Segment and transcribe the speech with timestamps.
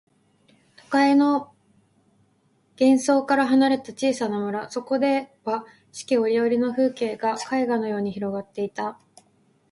[0.77, 1.53] 都会の
[2.75, 8.99] 喧騒から離れた小さな村、そこでは四季折々の風景が絵画のように広がっていた。